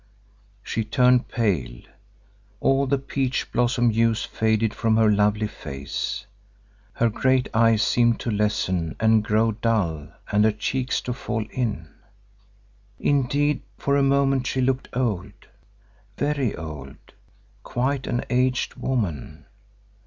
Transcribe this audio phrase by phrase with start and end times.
[0.63, 1.81] She turned pale;
[2.59, 6.25] all the peach bloom hues faded from her lovely face,
[6.93, 11.89] her great eyes seemed to lessen and grow dull and her cheeks to fall in.
[12.97, 15.33] Indeed, for a moment she looked old,
[16.17, 16.95] very old,
[17.61, 19.45] quite an aged woman.